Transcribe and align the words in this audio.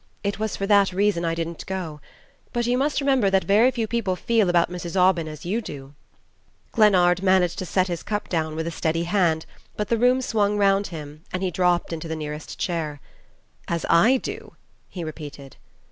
It 0.23 0.39
was 0.39 0.55
for 0.57 0.65
that 0.65 0.91
reason 0.93 1.23
I 1.23 1.35
didn't 1.35 1.63
go. 1.67 2.01
But 2.53 2.65
you 2.65 2.75
must 2.75 3.01
remember 3.01 3.29
that 3.29 3.43
very 3.43 3.69
few 3.69 3.85
people 3.85 4.15
feel 4.15 4.49
about 4.49 4.71
Mrs. 4.71 4.95
Aubyn 4.99 5.27
as 5.27 5.45
you 5.45 5.61
do" 5.61 5.93
Glennard 6.73 7.21
managed 7.21 7.59
to 7.59 7.67
set 7.67 7.85
down 7.85 7.91
his 7.91 8.01
cup 8.01 8.31
with 8.55 8.65
a 8.65 8.71
steady 8.71 9.03
hand, 9.03 9.45
but 9.77 9.89
the 9.89 9.99
room 9.99 10.19
swung 10.23 10.57
round 10.57 10.85
with 10.85 10.89
him 10.93 11.23
and 11.31 11.43
he 11.43 11.51
dropped 11.51 11.93
into 11.93 12.07
the 12.07 12.15
nearest 12.15 12.57
chair. 12.57 12.99
"As 13.67 13.85
I 13.91 14.17
do?" 14.17 14.55
he 14.89 15.03
repeated. 15.03 15.57